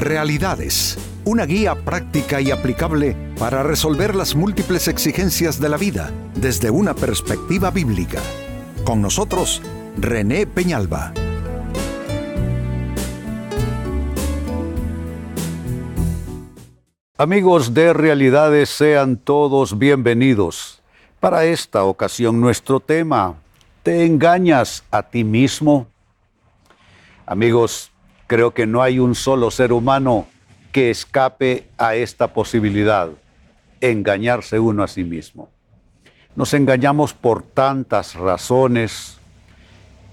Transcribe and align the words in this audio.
Realidades, 0.00 0.96
una 1.26 1.44
guía 1.44 1.74
práctica 1.74 2.40
y 2.40 2.50
aplicable 2.50 3.14
para 3.38 3.62
resolver 3.62 4.14
las 4.14 4.34
múltiples 4.34 4.88
exigencias 4.88 5.60
de 5.60 5.68
la 5.68 5.76
vida 5.76 6.10
desde 6.34 6.70
una 6.70 6.94
perspectiva 6.94 7.70
bíblica. 7.70 8.18
Con 8.82 9.02
nosotros, 9.02 9.60
René 9.98 10.46
Peñalba. 10.46 11.12
Amigos 17.18 17.74
de 17.74 17.92
Realidades, 17.92 18.70
sean 18.70 19.18
todos 19.18 19.78
bienvenidos. 19.78 20.80
Para 21.20 21.44
esta 21.44 21.84
ocasión 21.84 22.40
nuestro 22.40 22.80
tema, 22.80 23.34
¿te 23.82 24.06
engañas 24.06 24.82
a 24.90 25.02
ti 25.02 25.24
mismo? 25.24 25.88
Amigos, 27.26 27.89
creo 28.30 28.54
que 28.54 28.64
no 28.64 28.80
hay 28.80 29.00
un 29.00 29.16
solo 29.16 29.50
ser 29.50 29.72
humano 29.72 30.28
que 30.70 30.88
escape 30.88 31.66
a 31.76 31.96
esta 31.96 32.32
posibilidad, 32.32 33.08
engañarse 33.80 34.60
uno 34.60 34.84
a 34.84 34.86
sí 34.86 35.02
mismo. 35.02 35.48
Nos 36.36 36.54
engañamos 36.54 37.12
por 37.12 37.42
tantas 37.42 38.14
razones, 38.14 39.18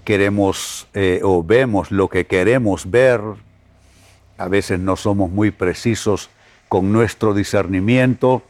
queremos 0.02 0.88
eh, 0.94 1.20
o 1.22 1.44
vemos 1.44 1.92
lo 1.92 2.08
que 2.08 2.26
queremos 2.26 2.90
ver, 2.90 3.20
a 4.36 4.48
veces 4.48 4.80
no 4.80 4.96
somos 4.96 5.30
muy 5.30 5.52
precisos 5.52 6.28
con 6.68 6.90
nuestro 6.90 7.34
discernimiento 7.34 8.42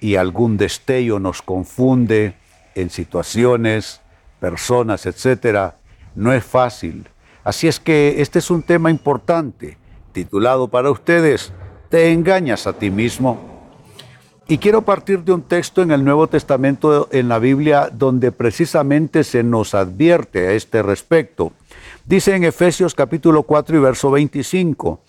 y 0.00 0.16
algún 0.16 0.56
destello 0.56 1.18
nos 1.18 1.42
confunde 1.42 2.36
en 2.74 2.88
situaciones, 2.88 4.00
personas, 4.40 5.04
etcétera, 5.04 5.76
no 6.14 6.32
es 6.32 6.42
fácil. 6.42 7.06
Así 7.44 7.68
es 7.68 7.78
que 7.78 8.22
este 8.22 8.38
es 8.38 8.50
un 8.50 8.62
tema 8.62 8.90
importante, 8.90 9.76
titulado 10.12 10.68
para 10.68 10.90
ustedes, 10.90 11.52
Te 11.90 12.10
engañas 12.10 12.66
a 12.66 12.72
ti 12.72 12.90
mismo. 12.90 13.38
Y 14.48 14.58
quiero 14.58 14.82
partir 14.82 15.22
de 15.22 15.32
un 15.32 15.42
texto 15.42 15.82
en 15.82 15.90
el 15.90 16.04
Nuevo 16.04 16.26
Testamento 16.26 17.08
en 17.12 17.28
la 17.28 17.38
Biblia 17.38 17.90
donde 17.92 18.32
precisamente 18.32 19.24
se 19.24 19.42
nos 19.42 19.74
advierte 19.74 20.48
a 20.48 20.52
este 20.52 20.82
respecto. 20.82 21.52
Dice 22.04 22.34
en 22.34 22.44
Efesios 22.44 22.94
capítulo 22.94 23.44
4 23.44 23.76
y 23.76 23.80
verso 23.80 24.10
25, 24.10 25.00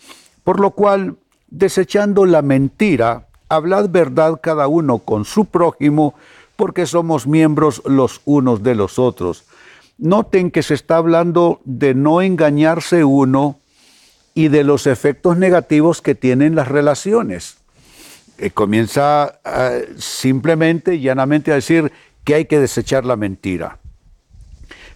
por 0.44 0.60
lo 0.60 0.72
cual 0.72 1.16
desechando 1.50 2.26
la 2.26 2.42
mentira, 2.42 3.28
hablad 3.50 3.90
verdad 3.90 4.40
cada 4.42 4.68
uno 4.68 5.00
con 5.00 5.26
su 5.26 5.46
prójimo, 5.46 6.14
porque 6.56 6.86
somos 6.86 7.28
miembros 7.28 7.82
los 7.86 8.22
unos 8.26 8.62
de 8.64 8.76
los 8.76 9.00
otros. 9.00 9.46
Noten 9.98 10.52
que 10.52 10.64
se 10.64 10.74
está 10.74 10.98
hablando 10.98 11.62
de 11.64 11.94
no 11.94 12.22
engañarse 12.22 13.04
uno 13.04 13.60
y 14.34 14.50
de 14.50 14.64
los 14.64 14.88
efectos 14.88 15.38
negativos 15.38 16.02
que 16.02 16.16
tienen 16.16 16.56
las 16.56 16.68
relaciones. 16.68 17.58
Eh, 18.38 18.52
comienza 18.52 19.40
eh, 19.46 19.94
simplemente 19.98 20.96
y 20.96 21.02
llanamente 21.02 21.52
a 21.52 21.56
decir 21.56 21.92
que 22.26 22.36
hay 22.36 22.46
que 22.46 22.60
desechar 22.60 23.06
la 23.06 23.16
mentira. 23.16 23.80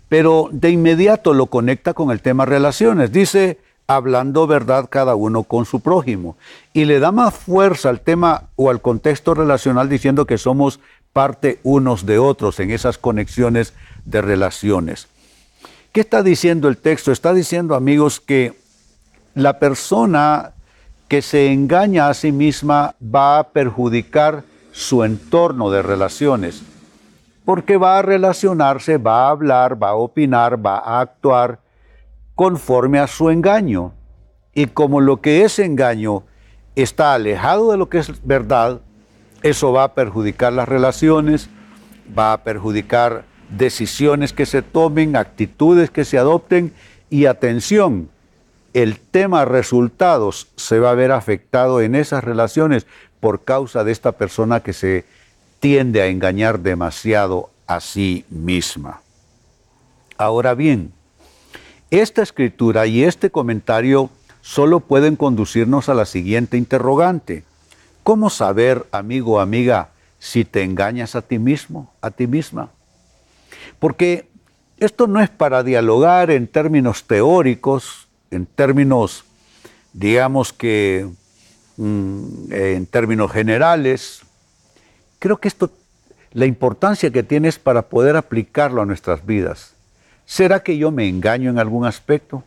Pero 0.09 0.49
de 0.51 0.71
inmediato 0.71 1.33
lo 1.33 1.45
conecta 1.45 1.93
con 1.93 2.11
el 2.11 2.21
tema 2.21 2.45
relaciones. 2.45 3.11
Dice, 3.13 3.59
hablando 3.87 4.45
verdad 4.45 4.87
cada 4.89 5.15
uno 5.15 5.43
con 5.43 5.65
su 5.65 5.79
prójimo. 5.79 6.35
Y 6.73 6.85
le 6.85 6.99
da 6.99 7.11
más 7.11 7.33
fuerza 7.33 7.89
al 7.89 8.01
tema 8.01 8.49
o 8.55 8.69
al 8.69 8.81
contexto 8.81 9.33
relacional 9.33 9.87
diciendo 9.87 10.25
que 10.25 10.37
somos 10.37 10.79
parte 11.13 11.59
unos 11.63 12.05
de 12.05 12.19
otros 12.19 12.59
en 12.59 12.71
esas 12.71 12.97
conexiones 12.97 13.73
de 14.09 14.21
relaciones. 14.21 15.07
¿Qué 15.91 16.01
está 16.01 16.23
diciendo 16.23 16.67
el 16.67 16.77
texto? 16.77 17.11
Está 17.11 17.33
diciendo, 17.33 17.75
amigos, 17.75 18.19
que 18.19 18.59
la 19.33 19.59
persona 19.59 20.53
que 21.07 21.21
se 21.21 21.51
engaña 21.51 22.09
a 22.09 22.13
sí 22.13 22.31
misma 22.31 22.95
va 23.03 23.39
a 23.39 23.49
perjudicar 23.49 24.43
su 24.71 25.03
entorno 25.03 25.71
de 25.71 25.81
relaciones, 25.81 26.61
porque 27.45 27.77
va 27.77 27.97
a 27.97 28.01
relacionarse, 28.03 28.97
va 28.97 29.25
a 29.25 29.29
hablar, 29.31 29.81
va 29.81 29.89
a 29.89 29.95
opinar, 29.95 30.63
va 30.63 30.77
a 30.77 31.01
actuar 31.01 31.59
conforme 32.35 32.99
a 32.99 33.07
su 33.07 33.29
engaño. 33.29 33.93
Y 34.53 34.67
como 34.67 35.01
lo 35.01 35.21
que 35.21 35.43
es 35.43 35.57
engaño 35.57 36.23
está 36.75 37.13
alejado 37.13 37.71
de 37.71 37.77
lo 37.77 37.89
que 37.89 37.97
es 37.97 38.25
verdad, 38.25 38.81
eso 39.41 39.71
va 39.71 39.85
a 39.85 39.93
perjudicar 39.93 40.53
las 40.53 40.69
relaciones, 40.69 41.49
va 42.17 42.33
a 42.33 42.43
perjudicar 42.43 43.23
decisiones 43.49 44.33
que 44.33 44.45
se 44.45 44.61
tomen, 44.61 45.15
actitudes 45.15 45.89
que 45.89 46.05
se 46.05 46.17
adopten 46.17 46.73
y 47.09 47.25
atención, 47.25 48.09
el 48.73 48.99
tema 48.99 49.45
resultados 49.45 50.47
se 50.55 50.79
va 50.79 50.91
a 50.91 50.95
ver 50.95 51.11
afectado 51.11 51.81
en 51.81 51.95
esas 51.95 52.23
relaciones 52.23 52.85
por 53.19 53.43
causa 53.43 53.83
de 53.83 53.91
esta 53.91 54.13
persona 54.13 54.61
que 54.61 54.73
se 54.73 55.05
tiende 55.59 56.01
a 56.01 56.07
engañar 56.07 56.59
demasiado 56.59 57.49
a 57.67 57.79
sí 57.79 58.25
misma. 58.29 59.01
Ahora 60.17 60.53
bien, 60.53 60.93
esta 61.91 62.21
escritura 62.21 62.85
y 62.85 63.03
este 63.03 63.31
comentario 63.31 64.09
solo 64.41 64.79
pueden 64.79 65.15
conducirnos 65.15 65.89
a 65.89 65.93
la 65.93 66.05
siguiente 66.05 66.57
interrogante. 66.57 67.43
¿Cómo 68.03 68.29
saber, 68.29 68.85
amigo 68.91 69.33
o 69.33 69.39
amiga, 69.39 69.89
si 70.19 70.45
te 70.45 70.63
engañas 70.63 71.15
a 71.15 71.21
ti 71.21 71.39
mismo, 71.39 71.91
a 72.01 72.11
ti 72.11 72.27
misma? 72.27 72.69
Porque 73.79 74.29
esto 74.77 75.07
no 75.07 75.21
es 75.21 75.29
para 75.29 75.63
dialogar 75.63 76.31
en 76.31 76.47
términos 76.47 77.05
teóricos, 77.05 78.07
en 78.31 78.45
términos, 78.45 79.25
digamos 79.93 80.53
que, 80.53 81.09
mm, 81.77 82.51
en 82.51 82.85
términos 82.85 83.31
generales. 83.31 84.21
Creo 85.19 85.37
que 85.37 85.47
esto, 85.47 85.71
la 86.31 86.45
importancia 86.45 87.11
que 87.11 87.23
tiene 87.23 87.47
es 87.47 87.59
para 87.59 87.83
poder 87.83 88.15
aplicarlo 88.15 88.81
a 88.81 88.85
nuestras 88.85 89.25
vidas. 89.25 89.73
¿Será 90.25 90.61
que 90.61 90.77
yo 90.77 90.91
me 90.91 91.07
engaño 91.07 91.49
en 91.49 91.57
algún 91.57 91.85
aspecto? 91.85 92.43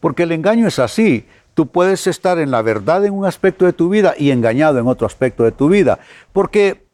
Porque 0.00 0.24
el 0.24 0.32
engaño 0.32 0.68
es 0.68 0.78
así. 0.78 1.26
Tú 1.54 1.66
puedes 1.66 2.06
estar 2.06 2.38
en 2.38 2.50
la 2.50 2.62
verdad 2.62 3.04
en 3.04 3.14
un 3.14 3.26
aspecto 3.26 3.64
de 3.64 3.72
tu 3.72 3.88
vida 3.88 4.14
y 4.16 4.30
engañado 4.30 4.78
en 4.78 4.86
otro 4.86 5.06
aspecto 5.06 5.44
de 5.44 5.52
tu 5.52 5.68
vida. 5.68 5.98
Porque, 6.32 6.86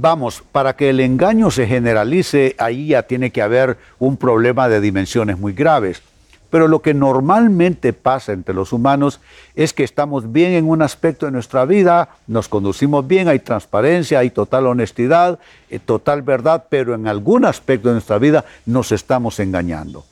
vamos, 0.00 0.42
para 0.52 0.76
que 0.76 0.90
el 0.90 1.00
engaño 1.00 1.50
se 1.50 1.66
generalice, 1.66 2.54
ahí 2.58 2.88
ya 2.88 3.02
tiene 3.02 3.30
que 3.30 3.42
haber 3.42 3.78
un 3.98 4.16
problema 4.16 4.68
de 4.68 4.80
dimensiones 4.80 5.38
muy 5.38 5.52
graves. 5.52 6.02
Pero 6.50 6.66
lo 6.66 6.80
que 6.80 6.94
normalmente 6.94 7.92
pasa 7.92 8.32
entre 8.32 8.54
los 8.54 8.72
humanos 8.72 9.20
es 9.54 9.74
que 9.74 9.84
estamos 9.84 10.32
bien 10.32 10.52
en 10.52 10.66
un 10.66 10.80
aspecto 10.80 11.26
de 11.26 11.32
nuestra 11.32 11.66
vida, 11.66 12.08
nos 12.26 12.48
conducimos 12.48 13.06
bien, 13.06 13.28
hay 13.28 13.40
transparencia, 13.40 14.20
hay 14.20 14.30
total 14.30 14.66
honestidad, 14.66 15.38
eh, 15.68 15.78
total 15.78 16.22
verdad, 16.22 16.64
pero 16.70 16.94
en 16.94 17.06
algún 17.06 17.44
aspecto 17.44 17.88
de 17.88 17.94
nuestra 17.94 18.18
vida 18.18 18.46
nos 18.64 18.92
estamos 18.92 19.40
engañando. 19.40 20.06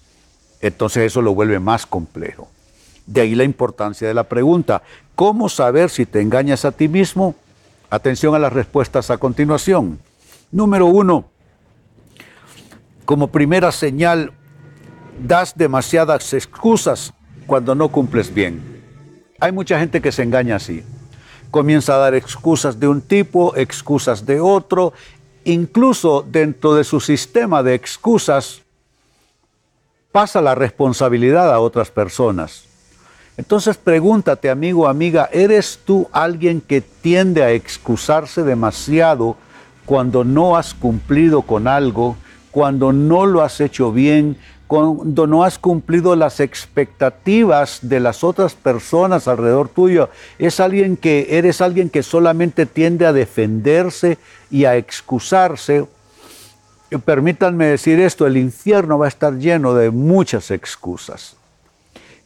Entonces 0.61 1.05
eso 1.05 1.23
lo 1.23 1.35
vuelve 1.35 1.59
más 1.59 1.87
complejo. 1.87 2.49
De 3.07 3.23
ahí 3.23 3.35
la 3.35 3.45
importancia 3.45 4.07
de 4.07 4.15
la 4.15 4.25
pregunta, 4.25 4.83
¿cómo 5.15 5.49
saber 5.49 5.89
si 5.89 6.05
te 6.05 6.21
engañas 6.21 6.67
a 6.67 6.73
ti 6.73 6.89
mismo? 6.89 7.35
Atención 7.91 8.35
a 8.35 8.39
las 8.39 8.53
respuestas 8.53 9.11
a 9.11 9.19
continuación. 9.19 10.01
Número 10.51 10.87
uno, 10.87 11.27
como 13.05 13.29
primera 13.29 13.71
señal, 13.71 14.33
das 15.19 15.57
demasiadas 15.57 16.33
excusas 16.35 17.13
cuando 17.47 17.75
no 17.75 17.89
cumples 17.89 18.33
bien. 18.33 18.83
Hay 19.39 19.53
mucha 19.53 19.79
gente 19.79 20.01
que 20.01 20.13
se 20.13 20.23
engaña 20.23 20.57
así. 20.57 20.83
Comienza 21.51 21.95
a 21.95 21.99
dar 21.99 22.15
excusas 22.15 22.81
de 22.81 22.89
un 22.89 23.01
tipo, 23.01 23.55
excusas 23.57 24.27
de 24.27 24.41
otro, 24.41 24.93
incluso 25.45 26.27
dentro 26.29 26.75
de 26.75 26.83
su 26.83 27.01
sistema 27.01 27.63
de 27.63 27.75
excusas 27.75 28.63
pasa 30.11 30.41
la 30.41 30.55
responsabilidad 30.55 31.53
a 31.53 31.61
otras 31.61 31.91
personas. 31.91 32.65
Entonces 33.37 33.77
pregúntate, 33.77 34.49
amigo, 34.49 34.89
amiga, 34.89 35.29
¿eres 35.31 35.81
tú 35.85 36.09
alguien 36.11 36.61
que 36.63 36.81
tiende 36.81 37.43
a 37.43 37.51
excusarse 37.53 38.43
demasiado 38.43 39.37
cuando 39.85 40.25
no 40.25 40.57
has 40.57 40.73
cumplido 40.73 41.43
con 41.43 41.69
algo, 41.69 42.17
cuando 42.51 42.93
no 42.93 43.27
lo 43.27 43.43
has 43.43 43.61
hecho 43.61 43.93
bien, 43.93 44.39
cuando 44.67 45.27
no 45.27 45.45
has 45.45 45.59
cumplido 45.59 46.17
las 46.17 46.41
expectativas 46.41 47.81
de 47.83 48.01
las 48.01 48.25
otras 48.25 48.55
personas 48.55 49.29
alrededor 49.29 49.69
tuyo, 49.69 50.09
es 50.39 50.59
alguien 50.59 50.97
que 50.97 51.27
eres 51.31 51.61
alguien 51.61 51.91
que 51.91 52.03
solamente 52.03 52.65
tiende 52.65 53.07
a 53.07 53.13
defenderse 53.13 54.19
y 54.51 54.65
a 54.65 54.77
excusarse. 54.77 55.87
permítanme 57.05 57.67
decir 57.67 58.01
esto, 58.01 58.27
el 58.27 58.39
infierno 58.39 58.99
va 58.99 59.05
a 59.05 59.09
estar 59.09 59.35
lleno 59.35 59.75
de 59.75 59.91
muchas 59.91 60.51
excusas. 60.51 61.37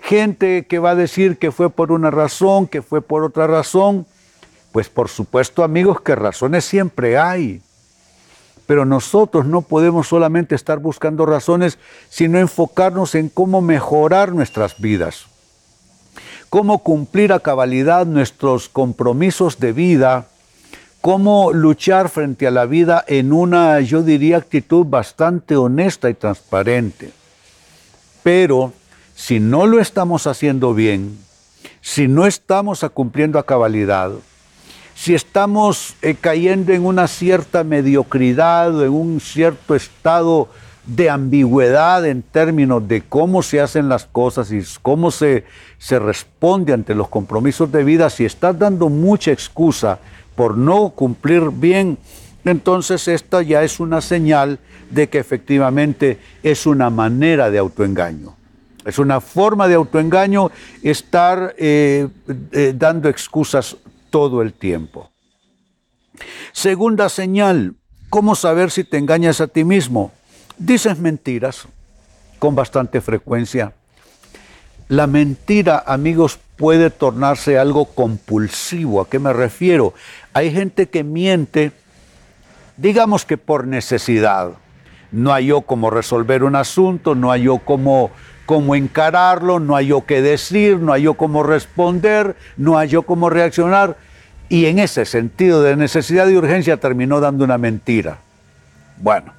Gente 0.02 0.67
que 0.67 0.79
va 0.79 0.91
a 0.91 0.94
decir 0.94 1.38
que 1.38 1.52
fue 1.52 1.70
por 1.70 1.93
una 1.93 2.11
razón, 2.11 2.67
que 2.67 2.82
fue 2.82 3.02
por 3.02 3.23
otra 3.23 3.47
razón, 3.47 4.06
pues 4.73 4.88
por 4.88 5.08
supuesto 5.08 5.62
amigos 5.62 6.00
que 6.00 6.14
razones 6.14 6.64
siempre 6.64 7.19
hay. 7.19 7.62
Pero 8.67 8.85
nosotros 8.85 9.47
no 9.47 9.62
podemos 9.62 10.08
solamente 10.08 10.55
estar 10.55 10.79
buscando 10.79 11.26
razones, 11.26 11.79
sino 12.08 12.38
enfocarnos 12.38 13.14
en 13.14 13.29
cómo 13.29 13.61
mejorar 13.61 14.32
nuestras 14.32 14.81
vidas. 14.81 15.26
cómo 16.50 16.81
cumplir 16.81 17.32
a 17.32 17.38
cabalidad 17.38 18.06
nuestros 18.06 18.69
compromisos 18.69 19.61
de 19.61 19.73
vida, 19.73 20.26
cómo 21.00 21.53
luchar 21.53 22.08
frente 22.08 22.46
a 22.46 22.50
la 22.50 22.67
vida 22.67 23.05
en 23.06 23.32
una, 23.32 23.81
yo 23.81 24.03
diría, 24.03 24.38
actitud 24.38 24.85
bastante 24.85 25.56
honesta 25.56 26.11
y 26.11 26.14
transparente. 26.14 27.12
Pero 28.25 28.73
si 29.20 29.38
no 29.38 29.67
lo 29.67 29.81
estamos 29.81 30.26
haciendo 30.26 30.72
bien, 30.72 31.19
si 31.82 32.08
no 32.08 32.26
estamos 32.26 32.81
cumpliendo 32.94 33.38
a 33.38 33.44
cabalidad, 33.44 34.12
si 34.94 35.14
estamos 35.14 35.94
eh, 36.00 36.17
cayendo 36.19 36.72
en 36.72 36.87
una 36.87 37.06
cierta 37.06 37.62
mediocridad 37.62 38.82
en 38.82 38.90
un 38.90 39.20
cierto 39.20 39.75
estado 39.75 40.49
de 40.87 41.11
ambigüedad 41.11 42.06
en 42.06 42.22
términos 42.22 42.88
de 42.88 43.02
cómo 43.02 43.43
se 43.43 43.61
hacen 43.61 43.90
las 43.90 44.06
cosas 44.06 44.50
y 44.52 44.62
cómo 44.81 45.11
se, 45.11 45.44
se 45.76 45.99
responde 45.99 46.72
ante 46.72 46.94
los 46.94 47.08
compromisos 47.08 47.70
de 47.70 47.84
vida, 47.84 48.08
si 48.08 48.25
estás 48.25 48.58
dando 48.58 48.88
mucha 48.88 49.32
excusa 49.32 49.99
por 50.34 50.56
no 50.56 50.88
cumplir 50.88 51.50
bien, 51.52 51.99
entonces 52.46 53.06
esta 53.06 53.43
ya 53.43 53.62
es 53.64 53.81
una 53.81 54.00
señal 54.00 54.61
de 54.88 55.11
que 55.11 55.19
efectivamente 55.19 56.19
es 56.43 56.64
una 56.64 56.88
manera 56.88 57.50
de 57.50 57.58
autoengaño. 57.58 58.39
Es 58.85 58.99
una 58.99 59.21
forma 59.21 59.69
de 59.69 59.75
autoengaño 59.75 60.50
estar 60.82 61.55
eh, 61.59 62.09
eh, 62.53 62.75
dando 62.77 63.09
excusas 63.09 63.77
todo 64.11 64.43
el 64.43 64.53
tiempo. 64.53 65.11
Segunda 66.53 67.09
señal, 67.09 67.75
¿cómo 68.09 68.35
saber 68.35 68.71
si 68.71 68.85
te 68.85 68.99
engañas 68.99 69.41
a 69.41 69.49
ti 69.49 69.65
mismo? 69.65 70.12
Dices 70.59 70.99
mentiras 70.99 71.67
con 72.38 72.55
bastante 72.55 73.00
frecuencia. 73.00 73.73
La 74.88 75.06
mentira, 75.06 75.85
amigos, 75.87 76.41
puede 76.56 76.91
tornarse 76.91 77.59
algo 77.59 77.85
compulsivo. 77.85 79.00
¿A 79.00 79.09
qué 79.09 79.21
me 79.21 79.32
refiero? 79.32 79.94
Hay 80.32 80.53
gente 80.53 80.88
que 80.88 81.05
miente, 81.05 81.71
digamos 82.77 83.25
que 83.25 83.38
por 83.38 83.69
necesidad. 83.69 84.50
No 85.12 85.32
hay 85.32 85.47
yo 85.47 85.61
cómo 85.62 85.91
resolver 85.91 86.43
un 86.43 86.56
asunto, 86.56 87.15
no 87.15 87.31
hay 87.31 87.44
yo 87.44 87.59
cómo, 87.59 88.11
cómo 88.50 88.75
encararlo, 88.75 89.61
no 89.61 89.81
yo 89.81 90.05
qué 90.06 90.20
decir, 90.23 90.81
no 90.81 90.97
yo 90.97 91.14
cómo 91.14 91.44
responder, 91.44 92.35
no 92.56 92.82
yo 92.82 93.02
cómo 93.02 93.31
reaccionar. 93.31 93.97
Y 94.49 94.67
en 94.67 94.81
ese 94.81 95.05
sentido 95.05 95.62
de 95.62 95.76
necesidad 95.76 96.26
y 96.26 96.37
urgencia 96.37 96.76
terminó 96.79 97.20
dando 97.20 97.44
una 97.44 97.58
mentira. 97.58 98.19
Bueno, 98.97 99.35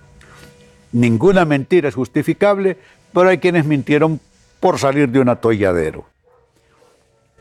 ninguna 0.94 1.44
mentira 1.44 1.90
es 1.90 1.96
justificable, 1.96 2.78
pero 3.12 3.28
hay 3.28 3.40
quienes 3.40 3.66
mintieron 3.66 4.22
por 4.62 4.80
salir 4.80 5.10
de 5.10 5.20
un 5.20 5.28
atolladero. 5.28 6.06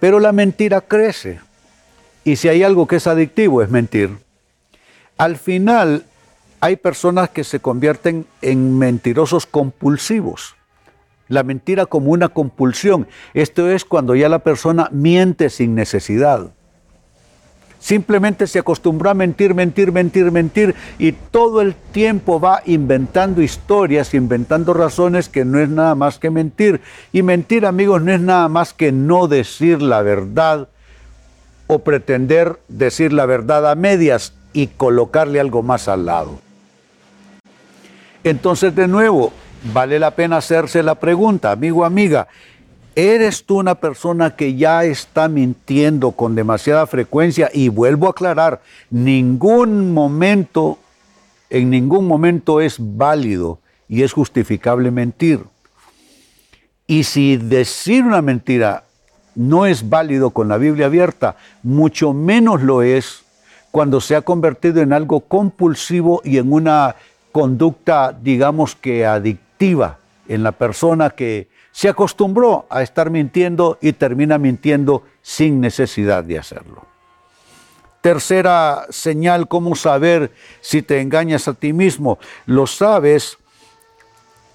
Pero 0.01 0.19
la 0.19 0.33
mentira 0.33 0.81
crece. 0.81 1.39
Y 2.25 2.35
si 2.35 2.49
hay 2.49 2.65
algo 2.65 2.89
que 2.89 2.97
es 2.97 3.07
adictivo 3.07 3.63
es 3.63 3.71
mentir. 3.71 4.11
Al 5.19 5.37
final 5.37 6.05
hay 6.59 6.75
personas 6.75 7.31
que 7.31 7.45
se 7.45 7.61
convierten 7.61 8.27
en 8.43 8.77
mentirosos 8.77 9.47
compulsivos. 9.47 10.57
La 11.31 11.45
mentira 11.45 11.87
como 11.87 12.11
una 12.11 12.29
compulsión. 12.29 13.07
Esto 13.35 13.71
es 13.71 13.85
cuando 13.85 14.17
ya 14.17 14.29
la 14.29 14.41
persona 14.41 14.89
miente 14.91 15.49
sin 15.49 15.77
necesidad. 15.77 16.51
Simplemente 17.79 18.49
se 18.49 18.59
acostumbró 18.59 19.11
a 19.11 19.15
mentir, 19.15 19.55
mentir, 19.55 19.93
mentir, 19.93 20.33
mentir 20.33 20.75
y 20.99 21.13
todo 21.13 21.61
el 21.63 21.75
tiempo 21.75 22.41
va 22.41 22.63
inventando 22.67 23.41
historias, 23.41 24.13
inventando 24.13 24.75
razones 24.75 25.29
que 25.29 25.45
no 25.45 25.61
es 25.61 25.69
nada 25.69 25.95
más 25.95 26.19
que 26.19 26.31
mentir. 26.31 26.81
Y 27.13 27.23
mentir, 27.23 27.65
amigos, 27.65 28.03
no 28.03 28.13
es 28.13 28.21
nada 28.21 28.49
más 28.49 28.75
que 28.75 28.91
no 28.91 29.29
decir 29.29 29.81
la 29.81 30.03
verdad 30.03 30.69
o 31.69 31.79
pretender 31.79 32.59
decir 32.67 33.13
la 33.13 33.25
verdad 33.25 33.71
a 33.71 33.77
medias 33.77 34.35
y 34.53 34.67
colocarle 34.67 35.39
algo 35.39 35.63
más 35.63 35.87
al 35.87 36.07
lado. 36.07 36.41
Entonces, 38.25 38.75
de 38.75 38.89
nuevo, 38.89 39.33
vale 39.73 39.99
la 39.99 40.13
pena 40.13 40.39
hacerse 40.39 40.83
la 40.83 40.95
pregunta, 40.95 41.53
amigo, 41.53 41.85
amiga, 41.85 42.29
¿Eres 42.97 43.45
tú 43.45 43.59
una 43.59 43.77
persona 43.77 44.35
que 44.35 44.57
ya 44.57 44.85
está 44.85 45.29
mintiendo 45.29 46.11
con 46.11 46.35
demasiada 46.35 46.87
frecuencia? 46.87 47.49
Y 47.53 47.69
vuelvo 47.69 48.09
a 48.09 48.11
aclarar, 48.11 48.63
ningún 48.91 49.95
momento, 49.95 50.77
en 51.51 51.71
ningún 51.71 52.09
momento 52.09 52.61
es 52.61 52.77
válido 52.79 53.61
y 53.89 54.03
es 54.03 54.13
justificable 54.13 54.91
mentir. 54.91 55.45
Y 56.89 57.05
si 57.05 57.37
decir 57.37 58.05
una 58.05 58.23
mentira 58.23 58.85
no 59.37 59.67
es 59.67 59.89
válido 59.89 60.31
con 60.31 60.49
la 60.49 60.59
Biblia 60.59 60.87
abierta, 60.87 61.37
mucho 61.63 62.13
menos 62.13 62.61
lo 62.61 62.83
es 62.83 63.23
cuando 63.71 64.01
se 64.01 64.17
ha 64.17 64.23
convertido 64.23 64.83
en 64.83 64.93
algo 64.93 65.21
compulsivo 65.21 66.23
y 66.25 66.39
en 66.39 66.53
una 66.53 66.97
conducta, 67.31 68.13
digamos 68.21 68.75
que 68.75 69.07
adictiva 69.07 69.50
en 69.61 70.43
la 70.43 70.53
persona 70.53 71.11
que 71.11 71.49
se 71.71 71.89
acostumbró 71.89 72.67
a 72.71 72.83
estar 72.83 73.11
mintiendo 73.11 73.77
y 73.83 73.93
termina 73.93 74.39
mintiendo 74.39 75.05
sin 75.21 75.61
necesidad 75.61 76.25
de 76.25 76.39
hacerlo. 76.39 76.87
Tercera 78.01 78.87
señal, 78.89 79.49
¿cómo 79.49 79.77
saber 79.77 80.33
si 80.63 80.81
te 80.81 81.03
engañas 81.03 81.47
a 81.47 81.53
ti 81.53 81.75
mismo? 81.75 82.19
Lo 82.47 82.67
sabes 82.67 83.37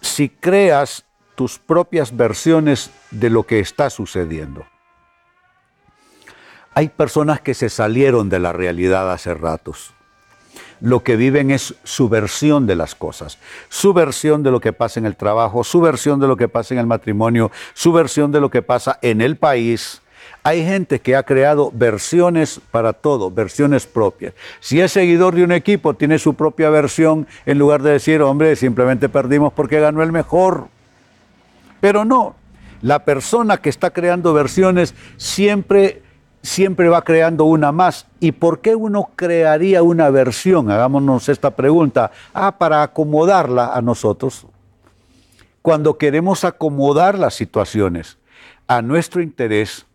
si 0.02 0.30
creas 0.30 1.06
tus 1.36 1.60
propias 1.60 2.16
versiones 2.16 2.90
de 3.12 3.30
lo 3.30 3.44
que 3.44 3.60
está 3.60 3.92
sucediendo. 3.92 4.66
Hay 6.74 6.90
personas 6.90 7.42
que 7.42 7.54
se 7.54 7.70
salieron 7.70 8.30
de 8.30 8.40
la 8.40 8.54
realidad 8.54 9.12
hace 9.14 9.36
ratos 9.36 9.96
lo 10.82 11.04
que 11.04 11.16
viven 11.16 11.52
es 11.52 11.76
su 11.84 12.10
versión 12.10 12.68
de 12.68 12.76
las 12.76 12.96
cosas, 12.96 13.38
su 13.70 13.94
versión 13.94 14.44
de 14.44 14.52
lo 14.52 14.60
que 14.60 14.74
pasa 14.74 15.00
en 15.00 15.06
el 15.06 15.16
trabajo, 15.16 15.64
su 15.64 15.82
versión 15.82 16.20
de 16.20 16.28
lo 16.28 16.38
que 16.38 16.48
pasa 16.48 16.74
en 16.74 16.80
el 16.80 16.88
matrimonio, 16.88 17.52
su 17.74 17.92
versión 17.94 18.32
de 18.32 18.42
lo 18.42 18.50
que 18.50 18.62
pasa 18.62 19.00
en 19.02 19.22
el 19.22 19.38
país. 19.38 20.02
Hay 20.44 20.64
gente 20.64 21.00
que 21.00 21.16
ha 21.16 21.24
creado 21.24 21.72
versiones 21.74 22.62
para 22.72 22.94
todo, 22.94 23.32
versiones 23.32 23.88
propias. 23.88 24.34
Si 24.60 24.80
es 24.80 24.92
seguidor 24.92 25.34
de 25.34 25.44
un 25.44 25.52
equipo, 25.52 25.96
tiene 25.96 26.20
su 26.20 26.36
propia 26.36 26.70
versión 26.70 27.28
en 27.46 27.58
lugar 27.58 27.82
de 27.82 27.92
decir, 27.92 28.22
hombre, 28.22 28.56
simplemente 28.56 29.10
perdimos 29.10 29.54
porque 29.54 29.80
ganó 29.80 30.04
el 30.04 30.12
mejor. 30.12 30.68
Pero 31.82 32.06
no, 32.06 32.36
la 32.82 33.06
persona 33.06 33.58
que 33.58 33.70
está 33.70 33.90
creando 33.90 34.34
versiones 34.34 34.94
siempre 35.18 36.04
siempre 36.46 36.90
va 36.90 37.04
creando 37.04 37.46
una 37.46 37.72
más. 37.72 38.06
¿Y 38.20 38.32
por 38.32 38.60
qué 38.60 38.76
uno 38.76 39.10
crearía 39.16 39.84
una 39.84 40.10
versión? 40.10 40.70
Hagámonos 40.70 41.30
esta 41.30 41.52
pregunta. 41.52 42.12
Ah, 42.34 42.58
para 42.58 42.84
acomodarla 42.84 43.74
a 43.74 43.82
nosotros. 43.82 44.46
Cuando 45.62 45.98
queremos 45.98 46.44
acomodar 46.44 47.18
las 47.18 47.34
situaciones 47.34 48.18
a 48.68 48.82
nuestro 48.82 49.22
interés, 49.22 49.86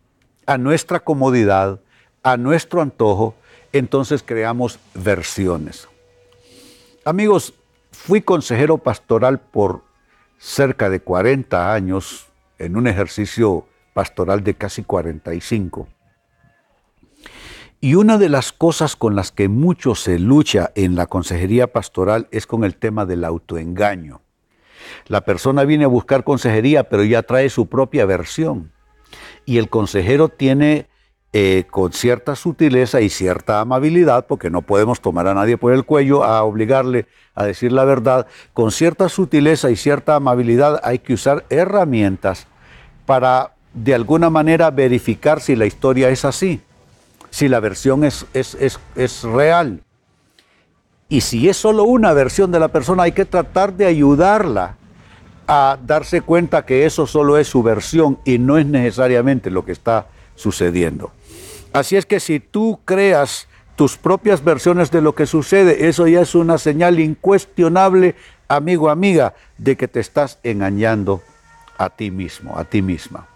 a 0.45 0.57
nuestra 0.57 0.99
comodidad, 0.99 1.79
a 2.23 2.37
nuestro 2.37 2.81
antojo, 2.81 3.35
entonces 3.71 4.21
creamos 4.23 4.79
versiones. 4.93 5.87
Amigos, 7.05 7.53
fui 7.91 8.21
consejero 8.21 8.77
pastoral 8.77 9.39
por 9.39 9.81
cerca 10.37 10.89
de 10.89 10.99
40 10.99 11.73
años 11.73 12.27
en 12.57 12.75
un 12.75 12.87
ejercicio 12.87 13.65
pastoral 13.93 14.43
de 14.43 14.53
casi 14.53 14.83
45. 14.83 15.87
Y 17.83 17.95
una 17.95 18.19
de 18.19 18.29
las 18.29 18.51
cosas 18.53 18.95
con 18.95 19.15
las 19.15 19.31
que 19.31 19.49
mucho 19.49 19.95
se 19.95 20.19
lucha 20.19 20.71
en 20.75 20.95
la 20.95 21.07
consejería 21.07 21.73
pastoral 21.73 22.27
es 22.29 22.45
con 22.45 22.63
el 22.63 22.75
tema 22.75 23.07
del 23.07 23.23
autoengaño. 23.23 24.21
La 25.07 25.21
persona 25.21 25.63
viene 25.63 25.85
a 25.85 25.87
buscar 25.87 26.23
consejería, 26.23 26.89
pero 26.89 27.03
ya 27.03 27.23
trae 27.23 27.49
su 27.49 27.65
propia 27.69 28.05
versión. 28.05 28.71
Y 29.45 29.57
el 29.57 29.67
consejero 29.67 30.29
tiene 30.29 30.89
eh, 31.33 31.63
con 31.71 31.91
cierta 31.91 32.35
sutileza 32.35 33.01
y 33.01 33.09
cierta 33.09 33.61
amabilidad, 33.61 34.27
porque 34.27 34.51
no 34.51 34.61
podemos 34.61 35.01
tomar 35.01 35.25
a 35.25 35.33
nadie 35.33 35.57
por 35.57 35.73
el 35.73 35.83
cuello 35.83 36.23
a 36.23 36.43
obligarle 36.43 37.07
a 37.33 37.45
decir 37.45 37.71
la 37.71 37.83
verdad, 37.83 38.27
con 38.53 38.71
cierta 38.71 39.09
sutileza 39.09 39.71
y 39.71 39.75
cierta 39.75 40.15
amabilidad 40.15 40.79
hay 40.83 40.99
que 40.99 41.15
usar 41.15 41.45
herramientas 41.49 42.45
para 43.07 43.55
de 43.73 43.95
alguna 43.95 44.29
manera 44.29 44.69
verificar 44.69 45.41
si 45.41 45.55
la 45.55 45.65
historia 45.65 46.09
es 46.09 46.25
así 46.25 46.61
si 47.31 47.47
la 47.47 47.59
versión 47.59 48.03
es, 48.03 48.27
es, 48.33 49.23
real. 49.23 49.81
Y 51.09 51.21
si 51.21 51.49
es 51.49 51.57
solo 51.57 51.83
una 51.83 52.13
versión 52.13 52.51
de 52.51 52.59
la 52.59 52.67
persona, 52.67 53.03
hay 53.03 53.13
que 53.13 53.25
tratar 53.25 53.73
de 53.73 53.85
ayudarla 53.87 54.75
a 55.47 55.77
darse 55.83 56.21
cuenta 56.21 56.65
que 56.65 56.85
eso 56.85 57.07
solo 57.07 57.37
es 57.37 57.47
su 57.47 57.63
versión 57.63 58.19
y 58.25 58.37
no 58.37 58.57
es 58.57 58.65
necesariamente 58.65 59.49
lo 59.49 59.65
que 59.65 59.71
está 59.71 60.07
sucediendo. 60.35 61.11
Así 61.73 61.95
es 61.95 62.05
que 62.05 62.19
si 62.19 62.39
tú 62.39 62.79
creas 62.85 63.47
tus 63.75 63.97
propias 63.97 64.43
versiones 64.43 64.91
de 64.91 65.01
lo 65.01 65.15
que 65.15 65.25
sucede, 65.25 65.87
eso 65.87 66.07
ya 66.07 66.21
es 66.21 66.35
una 66.35 66.57
señal 66.57 66.99
incuestionable, 66.99 68.15
amigo, 68.47 68.89
amiga, 68.89 69.33
de 69.57 69.77
que 69.77 69.87
te 69.87 70.01
estás 70.01 70.37
engañando 70.43 71.21
a 71.77 71.89
ti 71.89 72.11
mismo, 72.11 72.57
a 72.57 72.65
ti 72.65 72.81
misma. 72.81 73.27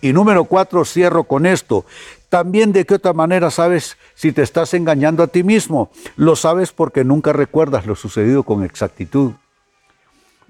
Y 0.00 0.12
número 0.12 0.44
cuatro, 0.44 0.84
cierro 0.84 1.24
con 1.24 1.46
esto. 1.46 1.84
También 2.28 2.72
de 2.72 2.84
qué 2.84 2.94
otra 2.94 3.12
manera 3.14 3.50
sabes 3.50 3.96
si 4.14 4.32
te 4.32 4.42
estás 4.42 4.74
engañando 4.74 5.22
a 5.22 5.28
ti 5.28 5.42
mismo. 5.42 5.90
Lo 6.16 6.36
sabes 6.36 6.72
porque 6.72 7.04
nunca 7.04 7.32
recuerdas 7.32 7.86
lo 7.86 7.94
sucedido 7.94 8.42
con 8.42 8.64
exactitud. 8.64 9.32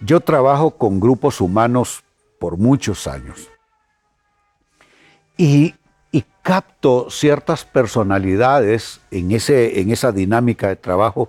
Yo 0.00 0.20
trabajo 0.20 0.73
con 0.73 1.00
grupos 1.00 1.40
humanos 1.40 2.02
por 2.38 2.56
muchos 2.56 3.06
años. 3.06 3.49
Y, 5.37 5.75
capto 6.49 7.11
ciertas 7.11 7.67
personalidades 7.67 9.03
en, 9.11 9.33
ese, 9.33 9.81
en 9.83 9.91
esa 9.91 10.12
dinámica 10.12 10.69
de 10.69 10.77
trabajo 10.77 11.29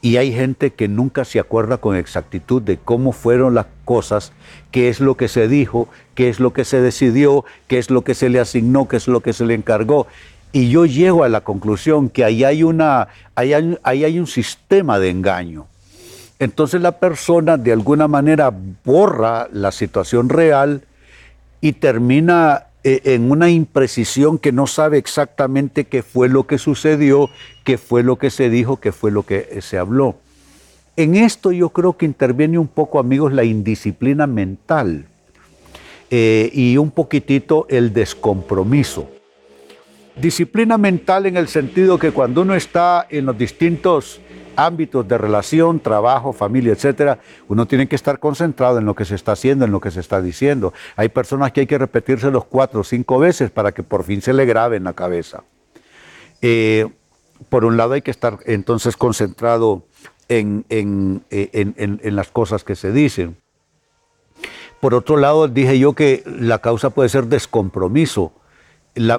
y 0.00 0.18
hay 0.18 0.32
gente 0.32 0.72
que 0.72 0.86
nunca 0.86 1.24
se 1.24 1.40
acuerda 1.40 1.78
con 1.78 1.96
exactitud 1.96 2.62
de 2.62 2.76
cómo 2.76 3.10
fueron 3.10 3.56
las 3.56 3.66
cosas, 3.84 4.32
qué 4.70 4.88
es 4.88 5.00
lo 5.00 5.16
que 5.16 5.26
se 5.26 5.48
dijo, 5.48 5.88
qué 6.14 6.28
es 6.28 6.38
lo 6.38 6.52
que 6.52 6.64
se 6.64 6.80
decidió, 6.80 7.44
qué 7.66 7.78
es 7.78 7.90
lo 7.90 8.02
que 8.02 8.14
se 8.14 8.28
le 8.28 8.38
asignó, 8.38 8.86
qué 8.86 8.98
es 8.98 9.08
lo 9.08 9.18
que 9.18 9.32
se 9.32 9.44
le 9.44 9.54
encargó. 9.54 10.06
Y 10.52 10.70
yo 10.70 10.86
llego 10.86 11.24
a 11.24 11.28
la 11.28 11.40
conclusión 11.40 12.08
que 12.08 12.24
ahí 12.24 12.44
hay, 12.44 12.62
una, 12.62 13.08
ahí 13.34 13.52
ahí 13.82 14.04
hay 14.04 14.20
un 14.20 14.28
sistema 14.28 15.00
de 15.00 15.10
engaño. 15.10 15.66
Entonces 16.38 16.80
la 16.80 17.00
persona 17.00 17.56
de 17.56 17.72
alguna 17.72 18.06
manera 18.06 18.52
borra 18.84 19.48
la 19.52 19.72
situación 19.72 20.28
real 20.28 20.84
y 21.60 21.72
termina 21.72 22.66
en 22.84 23.30
una 23.30 23.50
imprecisión 23.50 24.38
que 24.38 24.52
no 24.52 24.66
sabe 24.66 24.98
exactamente 24.98 25.84
qué 25.84 26.02
fue 26.02 26.28
lo 26.28 26.46
que 26.46 26.58
sucedió, 26.58 27.30
qué 27.64 27.78
fue 27.78 28.02
lo 28.02 28.16
que 28.16 28.30
se 28.30 28.50
dijo, 28.50 28.78
qué 28.80 28.92
fue 28.92 29.10
lo 29.10 29.24
que 29.24 29.48
eh, 29.50 29.62
se 29.62 29.78
habló. 29.78 30.16
En 30.96 31.14
esto 31.14 31.52
yo 31.52 31.70
creo 31.70 31.96
que 31.96 32.06
interviene 32.06 32.58
un 32.58 32.68
poco, 32.68 32.98
amigos, 32.98 33.32
la 33.32 33.44
indisciplina 33.44 34.26
mental 34.26 35.06
eh, 36.10 36.50
y 36.52 36.76
un 36.76 36.90
poquitito 36.90 37.66
el 37.70 37.92
descompromiso. 37.92 39.08
Disciplina 40.20 40.76
mental 40.76 41.24
en 41.26 41.38
el 41.38 41.48
sentido 41.48 41.98
que 41.98 42.10
cuando 42.10 42.42
uno 42.42 42.54
está 42.54 43.06
en 43.08 43.24
los 43.24 43.38
distintos 43.38 44.20
ámbitos 44.56 45.06
de 45.06 45.18
relación, 45.18 45.80
trabajo, 45.80 46.32
familia, 46.32 46.72
etcétera, 46.72 47.18
uno 47.48 47.66
tiene 47.66 47.88
que 47.88 47.96
estar 47.96 48.18
concentrado 48.18 48.78
en 48.78 48.84
lo 48.84 48.94
que 48.94 49.04
se 49.04 49.14
está 49.14 49.32
haciendo, 49.32 49.64
en 49.64 49.72
lo 49.72 49.80
que 49.80 49.90
se 49.90 50.00
está 50.00 50.20
diciendo. 50.20 50.72
Hay 50.96 51.08
personas 51.08 51.52
que 51.52 51.60
hay 51.60 51.66
que 51.66 51.78
repetírselos 51.78 52.44
cuatro 52.44 52.80
o 52.80 52.84
cinco 52.84 53.18
veces 53.18 53.50
para 53.50 53.72
que 53.72 53.82
por 53.82 54.04
fin 54.04 54.22
se 54.22 54.32
le 54.32 54.44
grabe 54.44 54.76
en 54.76 54.84
la 54.84 54.92
cabeza. 54.92 55.44
Eh, 56.40 56.88
por 57.48 57.64
un 57.64 57.76
lado 57.76 57.94
hay 57.94 58.02
que 58.02 58.10
estar 58.10 58.38
entonces 58.46 58.96
concentrado 58.96 59.84
en, 60.28 61.24
las 62.02 62.28
cosas 62.28 62.64
que 62.64 62.76
se 62.76 62.92
dicen. 62.92 63.36
Por 64.80 64.94
otro 64.94 65.16
lado, 65.16 65.46
dije 65.48 65.78
yo 65.78 65.92
que 65.92 66.24
la 66.26 66.58
causa 66.58 66.90
puede 66.90 67.08
ser 67.08 67.26
descompromiso. 67.26 68.32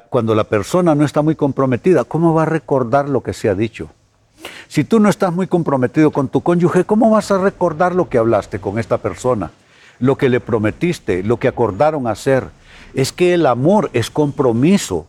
cuando 0.10 0.36
la 0.36 0.44
persona 0.44 0.96
no 0.96 1.06
está 1.06 1.22
muy 1.22 1.36
comprometida, 1.36 2.04
¿cómo 2.04 2.34
va 2.34 2.44
a 2.44 2.46
recordar 2.46 3.10
lo 3.10 3.22
que 3.22 3.34
se 3.34 3.50
ha 3.50 3.56
dicho? 3.56 3.90
Si 4.68 4.84
tú 4.84 5.00
no 5.00 5.10
estás 5.10 5.34
muy 5.34 5.48
comprometido 5.48 6.12
con 6.12 6.28
tu 6.28 6.42
cónyuge, 6.42 6.84
¿cómo 6.84 7.10
vas 7.10 7.32
a 7.32 7.38
recordar 7.38 7.96
lo 7.96 8.10
que 8.10 8.18
hablaste 8.18 8.60
con 8.60 8.80
esta 8.80 8.98
persona? 8.98 9.52
Lo 10.00 10.18
que 10.18 10.30
le 10.30 10.40
prometiste, 10.40 11.24
lo 11.24 11.38
que 11.38 11.48
acordaron 11.48 12.08
hacer. 12.08 12.48
Es 12.94 13.12
que 13.12 13.34
el 13.34 13.46
amor 13.46 13.90
es 13.94 14.10
compromiso 14.10 15.08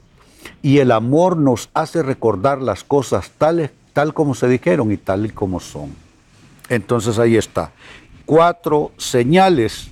y 0.62 0.78
el 0.78 0.92
amor 0.92 1.36
nos 1.36 1.70
hace 1.74 2.02
recordar 2.02 2.60
las 2.60 2.84
cosas 2.84 3.30
tales, 3.38 3.70
tal 3.92 4.14
como 4.14 4.34
se 4.34 4.48
dijeron 4.48 4.92
y 4.92 4.96
tal 4.96 5.26
y 5.26 5.30
como 5.30 5.60
son. 5.60 5.94
Entonces 6.68 7.18
ahí 7.18 7.36
está. 7.36 7.72
Cuatro 8.26 8.92
señales 8.96 9.88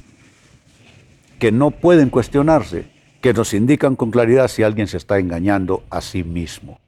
que 1.39 1.53
no 1.53 1.71
pueden 1.71 2.09
cuestionarse, 2.09 2.87
que 3.21 3.33
nos 3.33 3.53
indican 3.55 3.97
con 3.97 4.11
claridad 4.11 4.49
si 4.49 4.63
alguien 4.63 4.87
se 4.87 4.97
está 4.97 5.19
engañando 5.19 5.83
a 5.91 6.01
sí 6.01 6.25
mismo. 6.25 6.82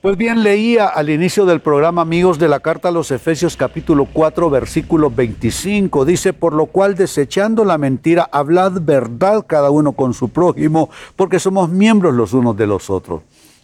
Pues 0.00 0.16
bien, 0.16 0.44
leía 0.44 0.86
al 0.86 1.10
inicio 1.10 1.44
del 1.44 1.60
programa, 1.60 2.02
amigos, 2.02 2.38
de 2.38 2.46
la 2.46 2.60
carta 2.60 2.86
a 2.86 2.92
los 2.92 3.10
Efesios 3.10 3.56
capítulo 3.56 4.06
4, 4.12 4.48
versículo 4.48 5.10
25. 5.10 6.04
Dice, 6.04 6.32
por 6.32 6.52
lo 6.52 6.66
cual 6.66 6.94
desechando 6.94 7.64
la 7.64 7.78
mentira, 7.78 8.28
hablad 8.30 8.80
verdad 8.80 9.44
cada 9.44 9.70
uno 9.70 9.94
con 9.94 10.14
su 10.14 10.28
prójimo, 10.28 10.88
porque 11.16 11.40
somos 11.40 11.68
miembros 11.68 12.14
los 12.14 12.32
unos 12.32 12.56
de 12.56 12.68
los 12.68 12.90
otros. 12.90 13.22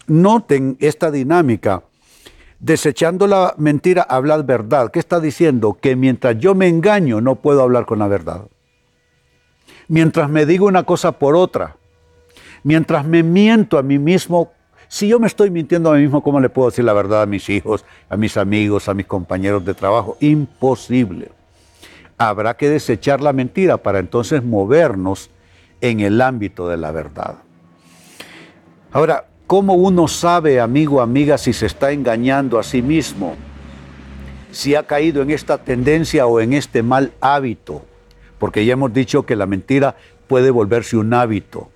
Noten 0.08 0.76
esta 0.80 1.12
dinámica. 1.12 1.84
Desechando 2.58 3.28
la 3.28 3.54
mentira, 3.56 4.02
hablad 4.02 4.44
verdad. 4.44 4.90
¿Qué 4.90 4.98
está 4.98 5.20
diciendo? 5.20 5.78
Que 5.80 5.94
mientras 5.94 6.36
yo 6.40 6.56
me 6.56 6.66
engaño, 6.66 7.20
no 7.20 7.36
puedo 7.36 7.62
hablar 7.62 7.86
con 7.86 8.00
la 8.00 8.08
verdad. 8.08 8.42
Mientras 9.86 10.28
me 10.28 10.46
digo 10.46 10.66
una 10.66 10.82
cosa 10.82 11.12
por 11.12 11.36
otra, 11.36 11.76
mientras 12.64 13.06
me 13.06 13.22
miento 13.22 13.78
a 13.78 13.84
mí 13.84 14.00
mismo 14.00 14.53
si 14.94 15.08
yo 15.08 15.18
me 15.18 15.26
estoy 15.26 15.50
mintiendo 15.50 15.90
a 15.90 15.96
mí 15.96 16.02
mismo, 16.02 16.22
¿cómo 16.22 16.38
le 16.38 16.48
puedo 16.48 16.70
decir 16.70 16.84
la 16.84 16.92
verdad 16.92 17.22
a 17.22 17.26
mis 17.26 17.50
hijos, 17.50 17.84
a 18.08 18.16
mis 18.16 18.36
amigos, 18.36 18.88
a 18.88 18.94
mis 18.94 19.06
compañeros 19.06 19.64
de 19.64 19.74
trabajo? 19.74 20.16
Imposible. 20.20 21.32
Habrá 22.16 22.56
que 22.56 22.70
desechar 22.70 23.20
la 23.20 23.32
mentira 23.32 23.76
para 23.76 23.98
entonces 23.98 24.44
movernos 24.44 25.30
en 25.80 25.98
el 25.98 26.20
ámbito 26.20 26.68
de 26.68 26.76
la 26.76 26.92
verdad. 26.92 27.38
Ahora, 28.92 29.26
¿cómo 29.48 29.74
uno 29.74 30.06
sabe, 30.06 30.60
amigo, 30.60 31.00
amiga, 31.00 31.38
si 31.38 31.52
se 31.52 31.66
está 31.66 31.90
engañando 31.90 32.56
a 32.60 32.62
sí 32.62 32.80
mismo? 32.80 33.34
Si 34.52 34.76
ha 34.76 34.84
caído 34.84 35.22
en 35.22 35.32
esta 35.32 35.58
tendencia 35.58 36.28
o 36.28 36.38
en 36.38 36.52
este 36.52 36.84
mal 36.84 37.12
hábito. 37.20 37.84
Porque 38.38 38.64
ya 38.64 38.74
hemos 38.74 38.92
dicho 38.92 39.26
que 39.26 39.34
la 39.34 39.46
mentira 39.46 39.96
puede 40.28 40.52
volverse 40.52 40.96
un 40.96 41.12
hábito, 41.14 41.68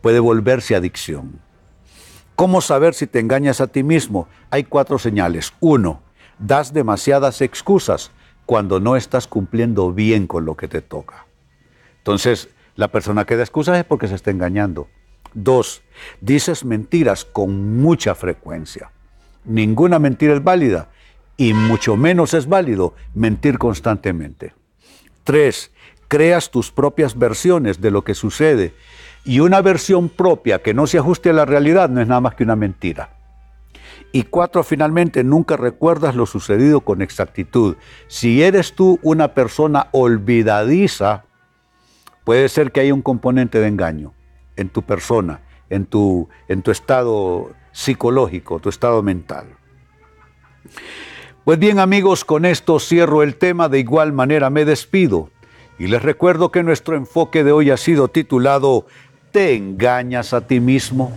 puede 0.00 0.18
volverse 0.18 0.74
adicción. 0.74 1.45
¿Cómo 2.36 2.60
saber 2.60 2.92
si 2.92 3.06
te 3.06 3.18
engañas 3.18 3.62
a 3.62 3.66
ti 3.66 3.82
mismo? 3.82 4.28
Hay 4.50 4.64
cuatro 4.64 4.98
señales. 4.98 5.54
Uno, 5.60 6.02
das 6.38 6.74
demasiadas 6.74 7.40
excusas 7.40 8.10
cuando 8.44 8.78
no 8.78 8.94
estás 8.94 9.26
cumpliendo 9.26 9.92
bien 9.92 10.26
con 10.26 10.44
lo 10.44 10.54
que 10.54 10.68
te 10.68 10.82
toca. 10.82 11.24
Entonces, 11.98 12.50
la 12.76 12.88
persona 12.88 13.24
que 13.24 13.36
da 13.36 13.42
excusas 13.42 13.78
es 13.78 13.84
porque 13.84 14.06
se 14.06 14.14
está 14.14 14.30
engañando. 14.30 14.88
Dos, 15.32 15.82
dices 16.20 16.62
mentiras 16.62 17.24
con 17.24 17.78
mucha 17.78 18.14
frecuencia. 18.14 18.90
Ninguna 19.46 19.98
mentira 19.98 20.34
es 20.34 20.44
válida 20.44 20.90
y 21.38 21.54
mucho 21.54 21.96
menos 21.96 22.34
es 22.34 22.46
válido 22.46 22.94
mentir 23.14 23.56
constantemente. 23.56 24.52
Tres, 25.24 25.72
creas 26.06 26.50
tus 26.50 26.70
propias 26.70 27.18
versiones 27.18 27.80
de 27.80 27.90
lo 27.90 28.04
que 28.04 28.14
sucede 28.14 28.74
y 29.26 29.40
una 29.40 29.60
versión 29.60 30.08
propia 30.08 30.62
que 30.62 30.72
no 30.72 30.86
se 30.86 30.98
ajuste 30.98 31.30
a 31.30 31.32
la 31.32 31.44
realidad 31.44 31.90
no 31.90 32.00
es 32.00 32.06
nada 32.06 32.20
más 32.20 32.36
que 32.36 32.44
una 32.44 32.54
mentira. 32.54 33.10
Y 34.12 34.22
cuatro, 34.22 34.62
finalmente, 34.62 35.24
nunca 35.24 35.56
recuerdas 35.56 36.14
lo 36.14 36.26
sucedido 36.26 36.80
con 36.80 37.02
exactitud. 37.02 37.76
Si 38.06 38.42
eres 38.42 38.74
tú 38.74 39.00
una 39.02 39.34
persona 39.34 39.88
olvidadiza, 39.90 41.24
puede 42.24 42.48
ser 42.48 42.70
que 42.70 42.80
haya 42.80 42.94
un 42.94 43.02
componente 43.02 43.58
de 43.58 43.66
engaño 43.66 44.14
en 44.54 44.68
tu 44.68 44.82
persona, 44.82 45.40
en 45.70 45.86
tu, 45.86 46.28
en 46.46 46.62
tu 46.62 46.70
estado 46.70 47.50
psicológico, 47.72 48.60
tu 48.60 48.68
estado 48.68 49.02
mental. 49.02 49.46
Pues 51.44 51.58
bien 51.58 51.80
amigos, 51.80 52.24
con 52.24 52.44
esto 52.44 52.78
cierro 52.78 53.24
el 53.24 53.36
tema, 53.36 53.68
de 53.68 53.80
igual 53.80 54.12
manera 54.12 54.50
me 54.50 54.64
despido 54.64 55.30
y 55.78 55.88
les 55.88 56.02
recuerdo 56.02 56.50
que 56.50 56.62
nuestro 56.62 56.96
enfoque 56.96 57.44
de 57.44 57.52
hoy 57.52 57.70
ha 57.70 57.76
sido 57.76 58.08
titulado 58.08 58.86
¿Te 59.36 59.54
engañas 59.54 60.32
a 60.32 60.40
ti 60.40 60.60
mismo? 60.60 61.12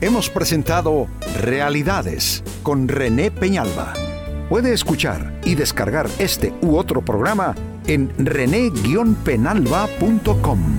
Hemos 0.00 0.30
presentado 0.30 1.08
Realidades 1.42 2.42
con 2.62 2.88
René 2.88 3.30
Peñalba. 3.30 3.92
Puede 4.48 4.72
escuchar 4.72 5.38
y 5.44 5.56
descargar 5.56 6.08
este 6.18 6.54
u 6.62 6.78
otro 6.78 7.04
programa 7.04 7.54
en 7.86 8.10
rene-penalba.com. 8.16 10.78